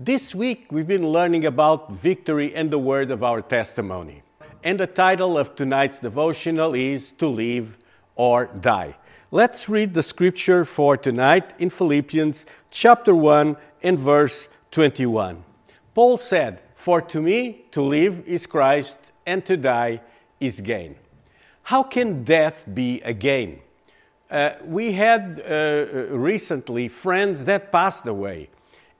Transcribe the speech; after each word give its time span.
This 0.00 0.32
week 0.32 0.68
we've 0.70 0.86
been 0.86 1.08
learning 1.08 1.44
about 1.44 1.90
victory 1.90 2.54
and 2.54 2.70
the 2.70 2.78
word 2.78 3.10
of 3.10 3.24
our 3.24 3.42
testimony. 3.42 4.22
And 4.62 4.78
the 4.78 4.86
title 4.86 5.36
of 5.36 5.56
tonight's 5.56 5.98
devotional 5.98 6.76
is 6.76 7.10
To 7.18 7.26
Live 7.26 7.76
or 8.14 8.46
Die. 8.46 8.94
Let's 9.32 9.68
read 9.68 9.94
the 9.94 10.04
scripture 10.04 10.64
for 10.64 10.96
tonight 10.96 11.52
in 11.58 11.68
Philippians 11.68 12.46
chapter 12.70 13.12
1 13.12 13.56
and 13.82 13.98
verse 13.98 14.46
21. 14.70 15.42
Paul 15.96 16.16
said, 16.16 16.62
For 16.76 17.02
to 17.02 17.20
me 17.20 17.64
to 17.72 17.82
live 17.82 18.22
is 18.24 18.46
Christ 18.46 19.00
and 19.26 19.44
to 19.46 19.56
die 19.56 20.00
is 20.38 20.60
gain. 20.60 20.94
How 21.64 21.82
can 21.82 22.22
death 22.22 22.64
be 22.72 23.00
a 23.00 23.12
gain? 23.12 23.62
Uh, 24.30 24.52
we 24.64 24.92
had 24.92 25.42
uh, 25.44 25.48
uh, 25.48 26.16
recently 26.16 26.86
friends 26.86 27.46
that 27.46 27.72
passed 27.72 28.06
away. 28.06 28.48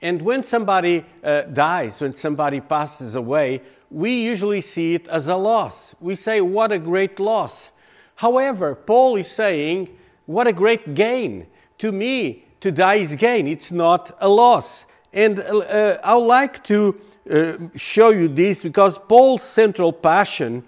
And 0.01 0.23
when 0.23 0.43
somebody 0.43 1.05
uh, 1.25 1.43
dies, 1.43 2.01
when 2.01 2.15
somebody 2.15 2.61
passes 2.61 3.15
away, 3.17 3.63
we 3.91 4.21
usually 4.21 4.61
see 4.61 4.95
it 4.95 5.09
as 5.09 5.27
a 5.27 5.37
loss. 5.37 5.95
We 6.01 6.15
say, 6.15 6.41
What 6.41 6.73
a 6.73 6.79
great 6.79 7.19
loss. 7.19 7.71
However, 8.15 8.75
Paul 8.75 9.17
is 9.17 9.29
saying, 9.29 9.89
What 10.27 10.47
a 10.47 10.53
great 10.53 10.95
gain. 10.95 11.47
To 11.79 11.93
me, 11.93 12.45
to 12.61 12.71
die 12.73 12.97
is 12.97 13.17
gain, 13.17 13.47
it's 13.47 13.73
not 13.73 14.17
a 14.21 14.29
loss. 14.29 14.85
And 15.13 15.41
uh, 15.41 15.99
I 16.05 16.15
would 16.15 16.27
like 16.27 16.63
to 16.65 17.01
uh, 17.31 17.53
show 17.77 18.11
you 18.11 18.29
this 18.29 18.63
because 18.63 18.99
Paul's 19.09 19.43
central 19.43 19.93
passion 19.93 20.65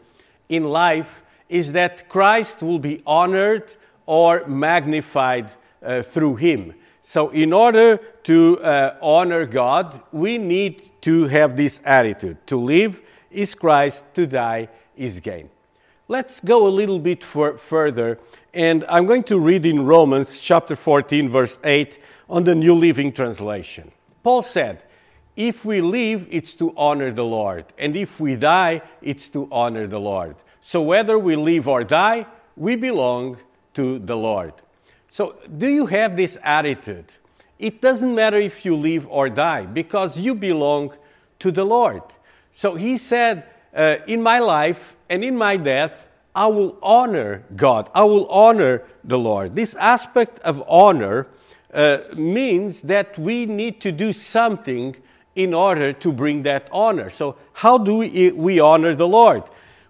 in 0.48 0.64
life 0.64 1.22
is 1.48 1.72
that 1.72 2.08
Christ 2.08 2.62
will 2.62 2.78
be 2.78 3.02
honored 3.06 3.72
or 4.06 4.46
magnified 4.46 5.50
uh, 5.82 6.02
through 6.02 6.36
him. 6.36 6.74
So, 7.12 7.30
in 7.30 7.52
order 7.52 7.96
to 8.22 8.60
uh, 8.60 8.96
honor 9.02 9.44
God, 9.44 10.00
we 10.12 10.38
need 10.38 10.92
to 11.02 11.26
have 11.26 11.56
this 11.56 11.80
attitude 11.84 12.36
to 12.46 12.56
live 12.56 13.02
is 13.32 13.52
Christ, 13.52 14.04
to 14.14 14.28
die 14.28 14.68
is 14.96 15.18
gain. 15.18 15.50
Let's 16.06 16.38
go 16.38 16.68
a 16.68 16.70
little 16.70 17.00
bit 17.00 17.24
further, 17.24 18.20
and 18.54 18.84
I'm 18.88 19.06
going 19.06 19.24
to 19.24 19.40
read 19.40 19.66
in 19.66 19.86
Romans 19.86 20.38
chapter 20.38 20.76
14, 20.76 21.28
verse 21.28 21.58
8, 21.64 21.98
on 22.28 22.44
the 22.44 22.54
New 22.54 22.76
Living 22.76 23.12
Translation. 23.12 23.90
Paul 24.22 24.42
said, 24.42 24.84
If 25.34 25.64
we 25.64 25.80
live, 25.80 26.28
it's 26.30 26.54
to 26.62 26.72
honor 26.76 27.10
the 27.10 27.24
Lord, 27.24 27.64
and 27.76 27.96
if 27.96 28.20
we 28.20 28.36
die, 28.36 28.82
it's 29.02 29.28
to 29.30 29.48
honor 29.50 29.88
the 29.88 29.98
Lord. 29.98 30.36
So, 30.60 30.80
whether 30.80 31.18
we 31.18 31.34
live 31.34 31.66
or 31.66 31.82
die, 31.82 32.26
we 32.56 32.76
belong 32.76 33.36
to 33.74 33.98
the 33.98 34.16
Lord. 34.16 34.52
So, 35.12 35.34
do 35.58 35.66
you 35.66 35.86
have 35.86 36.16
this 36.16 36.38
attitude? 36.40 37.06
It 37.58 37.82
doesn't 37.82 38.14
matter 38.14 38.36
if 38.36 38.64
you 38.64 38.76
live 38.76 39.08
or 39.10 39.28
die 39.28 39.66
because 39.66 40.16
you 40.16 40.36
belong 40.36 40.92
to 41.40 41.50
the 41.50 41.64
Lord. 41.64 42.02
So, 42.52 42.76
he 42.76 42.96
said, 42.96 43.44
uh, 43.74 43.96
In 44.06 44.22
my 44.22 44.38
life 44.38 44.94
and 45.08 45.24
in 45.24 45.36
my 45.36 45.56
death, 45.56 46.06
I 46.32 46.46
will 46.46 46.78
honor 46.80 47.42
God. 47.56 47.90
I 47.92 48.04
will 48.04 48.28
honor 48.28 48.84
the 49.02 49.18
Lord. 49.18 49.56
This 49.56 49.74
aspect 49.74 50.38
of 50.40 50.62
honor 50.68 51.26
uh, 51.74 51.98
means 52.14 52.82
that 52.82 53.18
we 53.18 53.46
need 53.46 53.80
to 53.80 53.90
do 53.90 54.12
something 54.12 54.94
in 55.34 55.54
order 55.54 55.92
to 55.92 56.12
bring 56.12 56.44
that 56.44 56.68
honor. 56.70 57.10
So, 57.10 57.34
how 57.52 57.78
do 57.78 57.96
we, 57.96 58.30
we 58.30 58.60
honor 58.60 58.94
the 58.94 59.08
Lord? 59.08 59.42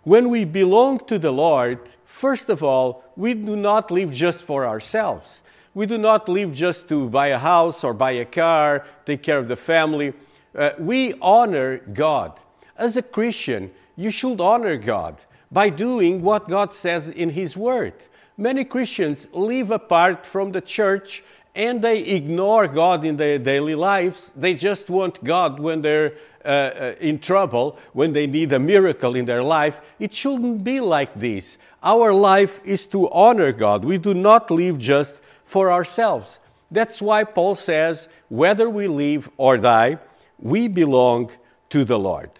When 0.04 0.30
we 0.30 0.46
belong 0.46 1.00
to 1.08 1.18
the 1.18 1.30
Lord, 1.30 1.90
First 2.20 2.50
of 2.50 2.62
all, 2.62 3.02
we 3.20 3.34
do 3.34 3.54
not 3.54 3.90
live 3.90 4.10
just 4.10 4.44
for 4.44 4.66
ourselves. 4.66 5.42
We 5.74 5.84
do 5.84 5.98
not 5.98 6.26
live 6.26 6.54
just 6.54 6.88
to 6.88 7.10
buy 7.10 7.28
a 7.28 7.38
house 7.38 7.84
or 7.84 7.92
buy 7.92 8.12
a 8.12 8.24
car, 8.24 8.86
take 9.04 9.22
care 9.22 9.36
of 9.36 9.46
the 9.46 9.56
family. 9.56 10.14
Uh, 10.54 10.70
we 10.78 11.12
honor 11.20 11.78
God. 11.92 12.40
As 12.78 12.96
a 12.96 13.02
Christian, 13.02 13.70
you 13.94 14.10
should 14.10 14.40
honor 14.40 14.78
God 14.78 15.20
by 15.52 15.68
doing 15.68 16.22
what 16.22 16.48
God 16.48 16.72
says 16.72 17.10
in 17.10 17.28
His 17.28 17.58
Word. 17.58 17.92
Many 18.38 18.64
Christians 18.64 19.28
live 19.34 19.70
apart 19.70 20.26
from 20.26 20.50
the 20.50 20.62
church 20.62 21.22
and 21.54 21.82
they 21.82 21.98
ignore 22.00 22.68
God 22.68 23.04
in 23.04 23.16
their 23.16 23.38
daily 23.38 23.74
lives. 23.74 24.32
They 24.36 24.54
just 24.54 24.88
want 24.88 25.22
God 25.24 25.58
when 25.58 25.82
they're 25.82 26.14
uh, 26.44 26.48
uh, 26.48 26.94
in 27.00 27.18
trouble, 27.18 27.76
when 27.92 28.12
they 28.12 28.26
need 28.26 28.52
a 28.52 28.58
miracle 28.58 29.14
in 29.14 29.26
their 29.26 29.42
life. 29.42 29.78
It 29.98 30.14
shouldn't 30.14 30.64
be 30.64 30.80
like 30.80 31.18
this. 31.18 31.58
Our 31.82 32.12
life 32.12 32.60
is 32.64 32.86
to 32.88 33.10
honor 33.10 33.52
God. 33.52 33.84
We 33.84 33.98
do 33.98 34.14
not 34.14 34.50
live 34.50 34.78
just 34.78 35.14
for 35.44 35.70
ourselves. 35.70 36.40
That's 36.70 37.02
why 37.02 37.24
Paul 37.24 37.56
says, 37.56 38.08
whether 38.28 38.70
we 38.70 38.86
live 38.86 39.28
or 39.36 39.58
die, 39.58 39.98
we 40.38 40.68
belong 40.68 41.32
to 41.70 41.84
the 41.84 41.98
Lord. 41.98 42.30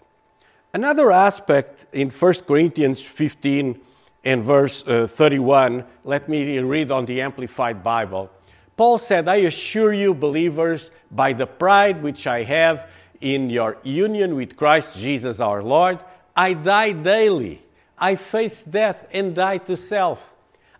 Another 0.73 1.11
aspect 1.11 1.85
in 1.93 2.11
1 2.11 2.35
Corinthians 2.47 3.03
15 3.03 3.81
and 4.25 4.45
verse 4.45 4.85
uh, 4.87 5.09
31, 5.09 5.85
let 6.05 6.29
me 6.29 6.59
read 6.59 6.91
on 6.91 7.07
the 7.07 7.21
Amplified 7.21 7.83
Bible. 7.83 8.31
Paul 8.81 8.97
said, 8.97 9.29
I 9.29 9.37
assure 9.45 9.93
you, 9.93 10.15
believers, 10.15 10.91
by 11.11 11.35
the 11.35 11.47
pride 11.47 12.03
which 12.03 12.27
I 12.27 12.45
have 12.45 12.89
in 13.21 13.51
your 13.51 13.77
union 13.83 14.37
with 14.37 14.57
Christ 14.57 14.97
Jesus 14.97 15.39
our 15.39 15.63
Lord, 15.63 15.99
I 16.35 16.55
die 16.55 16.93
daily 16.93 17.63
I 17.99 18.17
face 18.17 18.63
death 18.63 19.07
and 19.13 19.35
die 19.35 19.59
to 19.59 19.77
self. 19.77 20.33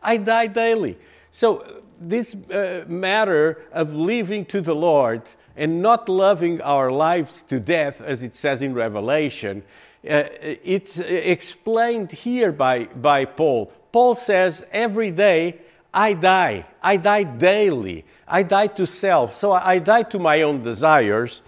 I 0.03 0.17
die 0.17 0.47
daily. 0.47 0.97
So, 1.31 1.83
this 2.01 2.35
uh, 2.35 2.87
matter 2.89 3.61
of 3.71 3.95
living 3.95 4.47
to 4.47 4.63
the 4.63 4.75
Lord 4.75 5.21
and 5.55 5.83
not 5.83 6.09
loving 6.09 6.63
our 6.63 6.91
lives 6.91 7.43
to 7.51 7.61
death, 7.61 8.01
as 8.01 8.23
it 8.23 8.35
says 8.35 8.63
in 8.63 8.73
Revelation, 8.73 9.63
uh, 10.09 10.25
it's 10.41 10.99
explained 10.99 12.13
here 12.13 12.51
by, 12.51 12.87
by 12.87 13.27
Paul. 13.27 13.71
Paul 13.93 14.15
says, 14.15 14.65
Every 14.73 15.11
day 15.11 15.59
I 15.93 16.13
die. 16.15 16.67
I 16.83 16.97
die 16.97 17.25
daily. 17.25 18.05
I 18.27 18.43
die 18.43 18.69
to 18.69 18.87
self. 18.87 19.37
So 19.37 19.53
I 19.53 19.79
die 19.79 20.05
to 20.05 20.19
my 20.19 20.43
own 20.43 20.63
desires 20.63 21.43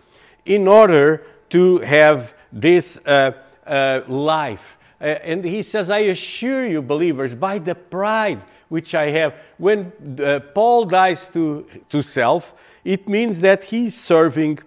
in 0.44 0.66
order 0.66 1.24
to 1.50 1.78
have 1.78 2.34
this 2.52 2.98
uh, 3.06 3.32
uh 3.66 4.00
life 4.08 4.78
uh, 5.02 5.18
and 5.24 5.44
he 5.44 5.62
says, 5.62 5.90
I 5.90 5.98
assure 6.14 6.64
you, 6.64 6.80
believers, 6.80 7.34
by 7.34 7.58
the 7.58 7.74
pride 7.74 8.40
which 8.68 8.94
I 8.94 9.10
have. 9.10 9.34
When 9.58 9.92
uh, 10.22 10.38
Paul 10.54 10.84
dies 10.84 11.28
to, 11.30 11.66
to 11.90 12.02
self, 12.02 12.54
it 12.84 13.08
means 13.08 13.40
that 13.40 13.64
he's 13.64 14.00
serving 14.00 14.60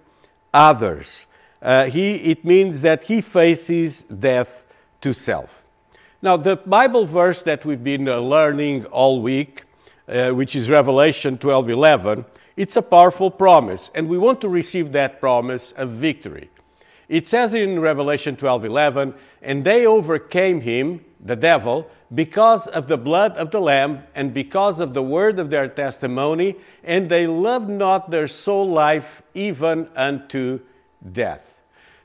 others. 0.53 1.25
Uh, 1.61 1.85
he, 1.85 2.15
it 2.15 2.43
means 2.43 2.81
that 2.81 3.05
he 3.05 3.21
faces 3.21 4.03
death 4.03 4.63
to 4.99 5.13
self. 5.13 5.63
Now, 6.21 6.35
the 6.35 6.57
Bible 6.57 7.05
verse 7.05 7.41
that 7.43 7.63
we've 7.63 7.83
been 7.83 8.09
uh, 8.09 8.19
learning 8.19 8.85
all 8.87 9.21
week, 9.21 9.63
uh, 10.07 10.29
which 10.29 10.55
is 10.55 10.69
Revelation 10.69 11.37
12 11.37 11.69
11, 11.69 12.25
it's 12.55 12.75
a 12.75 12.81
powerful 12.81 13.29
promise, 13.31 13.91
and 13.93 14.07
we 14.07 14.17
want 14.17 14.41
to 14.41 14.49
receive 14.49 14.91
that 14.93 15.19
promise 15.19 15.71
of 15.73 15.91
victory. 15.91 16.49
It 17.09 17.27
says 17.27 17.53
in 17.53 17.79
Revelation 17.79 18.35
12 18.35 18.65
11, 18.65 19.13
and 19.41 19.63
they 19.63 19.85
overcame 19.85 20.61
him, 20.61 21.03
the 21.19 21.35
devil, 21.35 21.89
because 22.13 22.67
of 22.67 22.87
the 22.87 22.97
blood 22.97 23.35
of 23.37 23.51
the 23.51 23.59
Lamb 23.59 24.03
and 24.13 24.33
because 24.33 24.79
of 24.79 24.93
the 24.93 25.03
word 25.03 25.39
of 25.39 25.49
their 25.49 25.67
testimony, 25.67 26.55
and 26.83 27.09
they 27.09 27.27
loved 27.27 27.69
not 27.69 28.11
their 28.11 28.27
soul 28.27 28.69
life 28.69 29.21
even 29.33 29.89
unto 29.95 30.59
death. 31.11 31.55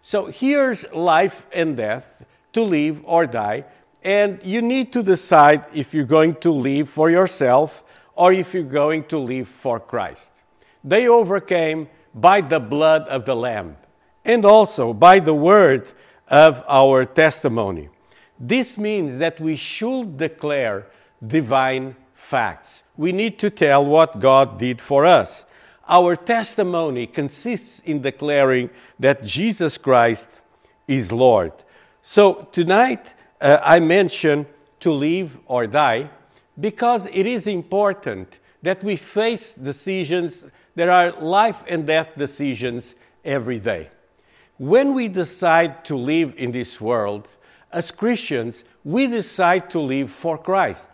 So 0.02 0.26
here's 0.26 0.90
life 0.92 1.46
and 1.52 1.76
death 1.76 2.06
to 2.54 2.62
live 2.62 3.02
or 3.04 3.26
die, 3.26 3.64
and 4.02 4.40
you 4.42 4.62
need 4.62 4.92
to 4.94 5.02
decide 5.02 5.64
if 5.74 5.92
you're 5.92 6.04
going 6.04 6.36
to 6.36 6.50
live 6.50 6.88
for 6.88 7.10
yourself 7.10 7.82
or 8.20 8.34
if 8.34 8.52
you're 8.52 8.62
going 8.82 9.02
to 9.02 9.16
live 9.16 9.48
for 9.48 9.80
Christ. 9.80 10.30
They 10.84 11.08
overcame 11.08 11.88
by 12.14 12.42
the 12.42 12.60
blood 12.60 13.08
of 13.08 13.24
the 13.24 13.34
Lamb 13.34 13.78
and 14.26 14.44
also 14.44 14.92
by 14.92 15.20
the 15.20 15.32
word 15.32 15.88
of 16.28 16.62
our 16.68 17.06
testimony. 17.06 17.88
This 18.38 18.76
means 18.76 19.16
that 19.16 19.40
we 19.40 19.56
should 19.56 20.18
declare 20.18 20.86
divine 21.26 21.96
facts. 22.12 22.84
We 22.94 23.12
need 23.12 23.38
to 23.38 23.48
tell 23.48 23.86
what 23.86 24.20
God 24.20 24.58
did 24.58 24.82
for 24.82 25.06
us. 25.06 25.46
Our 25.88 26.14
testimony 26.14 27.06
consists 27.06 27.80
in 27.80 28.02
declaring 28.02 28.68
that 28.98 29.24
Jesus 29.24 29.78
Christ 29.78 30.28
is 30.86 31.10
Lord. 31.10 31.52
So 32.02 32.48
tonight 32.52 33.14
uh, 33.40 33.56
I 33.62 33.80
mention 33.80 34.44
to 34.80 34.92
live 34.92 35.38
or 35.46 35.66
die 35.66 36.10
because 36.60 37.06
it 37.06 37.26
is 37.26 37.46
important 37.46 38.38
that 38.62 38.82
we 38.84 38.96
face 38.96 39.54
decisions. 39.54 40.44
There 40.74 40.90
are 40.90 41.10
life 41.12 41.62
and 41.66 41.86
death 41.86 42.10
decisions 42.16 42.94
every 43.24 43.58
day. 43.58 43.88
When 44.58 44.94
we 44.94 45.08
decide 45.08 45.84
to 45.86 45.96
live 45.96 46.34
in 46.36 46.52
this 46.52 46.80
world, 46.80 47.28
as 47.72 47.90
Christians, 47.90 48.64
we 48.84 49.06
decide 49.06 49.70
to 49.70 49.80
live 49.80 50.10
for 50.10 50.36
Christ. 50.36 50.90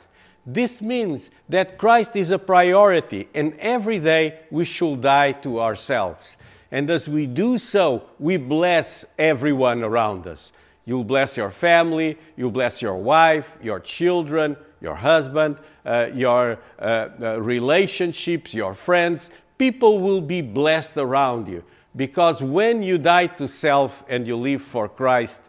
This 0.46 0.80
means 0.80 1.30
that 1.48 1.76
Christ 1.76 2.14
is 2.14 2.30
a 2.30 2.38
priority, 2.38 3.28
and 3.34 3.54
every 3.58 3.98
day 3.98 4.38
we 4.50 4.64
should 4.64 5.00
die 5.00 5.32
to 5.32 5.60
ourselves. 5.60 6.36
And 6.70 6.88
as 6.90 7.08
we 7.08 7.26
do 7.26 7.58
so, 7.58 8.04
we 8.20 8.36
bless 8.36 9.04
everyone 9.18 9.82
around 9.82 10.26
us. 10.28 10.52
You'll 10.84 11.04
bless 11.04 11.36
your 11.36 11.50
family, 11.50 12.16
you'll 12.36 12.52
bless 12.52 12.80
your 12.80 12.96
wife, 12.96 13.56
your 13.60 13.80
children, 13.80 14.56
your 14.80 14.94
husband, 14.94 15.58
uh, 15.84 16.10
your 16.14 16.58
uh, 16.78 17.08
uh, 17.20 17.40
relationships, 17.40 18.54
your 18.54 18.74
friends. 18.74 19.30
People 19.58 20.00
will 20.00 20.20
be 20.20 20.42
blessed 20.42 20.98
around 20.98 21.48
you 21.48 21.64
because 21.96 22.42
when 22.42 22.82
you 22.82 22.98
die 22.98 23.26
to 23.26 23.48
self 23.48 24.04
and 24.08 24.26
you 24.26 24.36
live 24.36 24.62
for 24.62 24.88
Christ, 24.88 25.40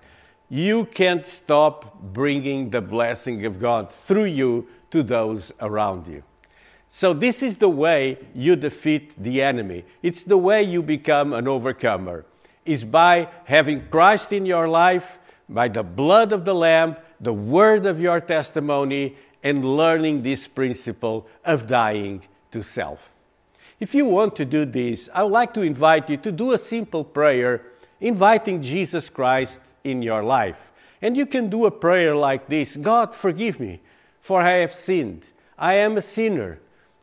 you 0.50 0.86
can't 0.86 1.26
stop 1.26 2.02
bringing 2.14 2.70
the 2.70 2.82
blessing 2.82 3.46
of 3.46 3.60
God 3.60 3.92
through 3.92 4.26
you 4.26 4.68
to 4.92 5.04
those 5.04 5.52
around 5.60 6.08
you. 6.08 6.24
So, 6.88 7.14
this 7.14 7.44
is 7.44 7.58
the 7.58 7.68
way 7.68 8.18
you 8.34 8.56
defeat 8.56 9.22
the 9.22 9.42
enemy. 9.42 9.84
It's 10.04 10.24
the 10.24 10.38
way 10.38 10.64
you 10.64 10.82
become 10.82 11.34
an 11.34 11.46
overcomer, 11.46 12.26
is 12.66 12.86
by 12.86 13.28
having 13.44 13.90
Christ 13.90 14.32
in 14.32 14.46
your 14.46 14.70
life, 14.70 15.20
by 15.50 15.68
the 15.68 15.84
blood 15.84 16.32
of 16.32 16.46
the 16.46 16.56
Lamb, 16.56 16.96
the 17.22 17.34
word 17.34 17.86
of 17.86 18.00
your 18.00 18.22
testimony, 18.22 19.16
and 19.44 19.64
learning 19.64 20.22
this 20.22 20.48
principle 20.48 21.28
of 21.46 21.68
dying 21.68 22.22
to 22.52 22.62
self. 22.62 23.14
If 23.80 23.94
you 23.94 24.06
want 24.06 24.36
to 24.38 24.46
do 24.46 24.66
this, 24.66 25.10
I 25.14 25.24
would 25.24 25.32
like 25.32 25.54
to 25.54 25.62
invite 25.62 26.10
you 26.10 26.18
to 26.18 26.32
do 26.32 26.54
a 26.54 26.58
simple 26.58 27.04
prayer 27.04 27.62
inviting 28.02 28.62
Jesus 28.62 29.10
Christ 29.10 29.62
in 29.84 30.02
your 30.02 30.24
life. 30.24 30.58
And 31.02 31.16
you 31.16 31.26
can 31.26 31.50
do 31.50 31.66
a 31.66 31.72
prayer 31.72 32.16
like 32.16 32.48
this 32.48 32.76
God, 32.76 33.16
forgive 33.16 33.60
me, 33.60 33.80
for 34.20 34.42
I 34.42 34.58
have 34.58 34.74
sinned. 34.74 35.26
I 35.58 35.76
am 35.76 35.98
a 35.98 36.02
sinner. 36.02 36.60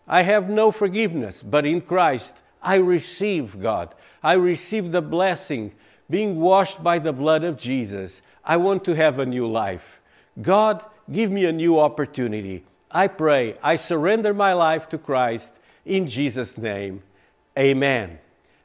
I 0.06 0.22
have 0.22 0.50
no 0.50 0.70
forgiveness, 0.70 1.42
but 1.42 1.64
in 1.64 1.80
Christ 1.80 2.36
I 2.62 2.76
receive 2.76 3.60
God. 3.60 3.94
I 4.22 4.34
receive 4.34 4.90
the 4.90 5.02
blessing, 5.02 5.72
being 6.10 6.40
washed 6.40 6.82
by 6.82 6.98
the 6.98 7.12
blood 7.12 7.44
of 7.44 7.56
Jesus. 7.56 8.22
I 8.44 8.56
want 8.56 8.84
to 8.84 8.94
have 8.94 9.18
a 9.18 9.26
new 9.26 9.46
life. 9.46 10.00
God, 10.40 10.84
give 11.10 11.30
me 11.30 11.44
a 11.44 11.52
new 11.52 11.78
opportunity. 11.78 12.64
I 12.90 13.08
pray, 13.08 13.56
I 13.62 13.76
surrender 13.76 14.32
my 14.34 14.52
life 14.52 14.88
to 14.90 14.98
Christ 14.98 15.54
in 15.84 16.06
Jesus' 16.06 16.56
name. 16.56 17.02
Amen. 17.58 18.18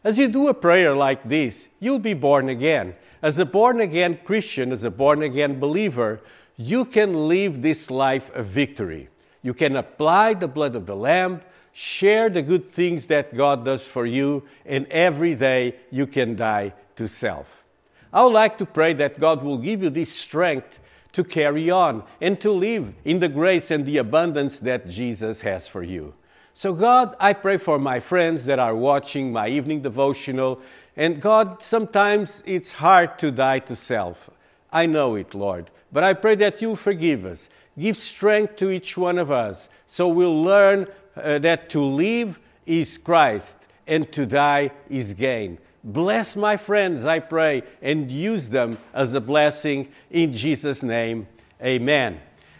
As 0.03 0.17
you 0.17 0.27
do 0.27 0.47
a 0.47 0.53
prayer 0.53 0.95
like 0.95 1.27
this, 1.27 1.67
you'll 1.79 1.99
be 1.99 2.13
born 2.13 2.49
again. 2.49 2.95
As 3.21 3.37
a 3.37 3.45
born 3.45 3.81
again 3.81 4.19
Christian, 4.23 4.71
as 4.71 4.83
a 4.83 4.91
born 4.91 5.23
again 5.23 5.59
believer, 5.59 6.21
you 6.55 6.85
can 6.85 7.27
live 7.27 7.61
this 7.61 7.91
life 7.91 8.33
of 8.33 8.45
victory. 8.45 9.09
You 9.41 9.53
can 9.53 9.75
apply 9.75 10.35
the 10.35 10.47
blood 10.47 10.75
of 10.75 10.85
the 10.85 10.95
Lamb, 10.95 11.41
share 11.73 12.29
the 12.29 12.41
good 12.41 12.69
things 12.69 13.07
that 13.07 13.35
God 13.35 13.65
does 13.65 13.85
for 13.85 14.05
you, 14.05 14.43
and 14.65 14.85
every 14.87 15.35
day 15.35 15.75
you 15.91 16.07
can 16.07 16.35
die 16.35 16.73
to 16.95 17.07
self. 17.07 17.65
I 18.11 18.23
would 18.23 18.33
like 18.33 18.57
to 18.57 18.65
pray 18.65 18.93
that 18.93 19.19
God 19.19 19.43
will 19.43 19.57
give 19.57 19.83
you 19.83 19.89
this 19.89 20.11
strength 20.11 20.79
to 21.11 21.23
carry 21.23 21.69
on 21.69 22.03
and 22.21 22.39
to 22.41 22.51
live 22.51 22.93
in 23.05 23.19
the 23.19 23.29
grace 23.29 23.71
and 23.71 23.85
the 23.85 23.97
abundance 23.97 24.59
that 24.59 24.87
Jesus 24.87 25.41
has 25.41 25.67
for 25.67 25.83
you. 25.83 26.13
So, 26.53 26.73
God, 26.73 27.15
I 27.19 27.33
pray 27.33 27.57
for 27.57 27.79
my 27.79 27.99
friends 27.99 28.45
that 28.45 28.59
are 28.59 28.75
watching 28.75 29.31
my 29.31 29.47
evening 29.47 29.81
devotional. 29.81 30.59
And 30.97 31.21
God, 31.21 31.61
sometimes 31.61 32.43
it's 32.45 32.73
hard 32.73 33.17
to 33.19 33.31
die 33.31 33.59
to 33.59 33.75
self. 33.75 34.29
I 34.71 34.85
know 34.85 35.15
it, 35.15 35.33
Lord. 35.33 35.71
But 35.91 36.03
I 36.03 36.13
pray 36.13 36.35
that 36.35 36.61
you'll 36.61 36.75
forgive 36.75 37.25
us. 37.25 37.49
Give 37.77 37.97
strength 37.97 38.57
to 38.57 38.69
each 38.69 38.97
one 38.97 39.17
of 39.17 39.31
us 39.31 39.69
so 39.85 40.07
we'll 40.07 40.43
learn 40.43 40.87
uh, 41.15 41.39
that 41.39 41.69
to 41.69 41.81
live 41.81 42.39
is 42.65 42.97
Christ 42.97 43.57
and 43.87 44.11
to 44.11 44.25
die 44.25 44.71
is 44.89 45.13
gain. 45.13 45.57
Bless 45.83 46.35
my 46.35 46.57
friends, 46.57 47.05
I 47.05 47.19
pray, 47.19 47.63
and 47.81 48.11
use 48.11 48.49
them 48.49 48.77
as 48.93 49.13
a 49.13 49.21
blessing 49.21 49.87
in 50.11 50.33
Jesus' 50.33 50.83
name. 50.83 51.27
Amen. 51.63 52.19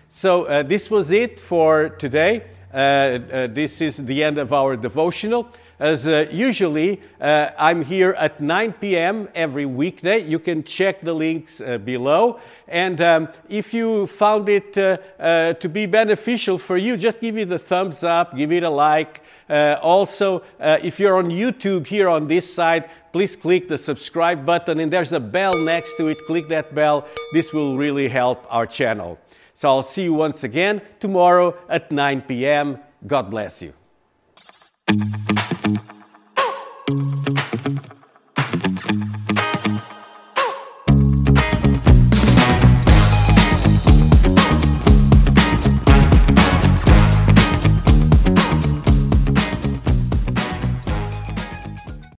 So, 0.10 0.46
uh, 0.46 0.64
this 0.64 0.90
was 0.90 1.12
it 1.12 1.40
for 1.40 1.90
today. 1.90 2.46
Uh, 2.72 2.78
uh, 2.78 3.48
this 3.48 3.82
is 3.82 3.98
the 3.98 4.24
end 4.24 4.38
of 4.38 4.54
our 4.54 4.78
devotional. 4.78 5.50
As 5.80 6.06
uh, 6.06 6.28
usually, 6.30 7.02
uh, 7.20 7.50
I'm 7.58 7.84
here 7.84 8.12
at 8.20 8.42
9 8.42 8.74
p.m. 8.74 9.28
every 9.34 9.66
weekday. 9.66 10.20
You 10.20 10.38
can 10.38 10.64
check 10.64 11.02
the 11.02 11.14
links 11.14 11.62
uh, 11.62 11.80
below. 11.80 12.40
And 12.68 13.02
um, 13.02 13.30
if 13.48 13.74
you 13.74 14.06
found 14.06 14.50
it 14.50 14.78
uh, 14.78 15.54
to 15.54 15.70
be 15.70 15.88
beneficial 15.88 16.60
for 16.60 16.78
you, 16.78 16.96
just 16.96 17.22
give 17.22 17.38
it 17.38 17.52
a 17.52 17.58
thumbs 17.58 18.04
up, 18.04 18.36
give 18.36 18.52
it 18.52 18.64
a 18.64 18.70
like. 18.70 19.22
also, 19.50 20.44
if 20.60 21.00
you're 21.00 21.18
on 21.18 21.32
YouTube 21.32 21.88
here 21.88 22.08
on 22.08 22.28
this 22.28 22.54
side, 22.54 22.90
please 23.12 23.36
click 23.36 23.68
the 23.68 23.78
subscribe 23.78 24.46
button 24.46 24.80
and 24.80 24.94
there's 24.94 25.12
a 25.14 25.20
bell 25.20 25.54
next 25.66 25.96
to 25.98 26.08
it. 26.08 26.18
Click 26.28 26.48
that 26.50 26.76
bell. 26.76 27.08
This 27.34 27.52
will 27.52 27.78
really 27.78 28.08
help 28.08 28.46
our 28.50 28.68
channel. 28.68 29.18
So 29.60 29.68
I'll 29.68 29.84
see 29.84 30.04
you 30.04 30.14
once 30.14 30.46
again 30.46 30.82
tomorrow 31.02 31.54
at 31.68 31.92
9 31.92 32.22
p.m. 32.22 32.80
God 33.06 33.30
bless 33.30 33.62
you. 33.62 33.74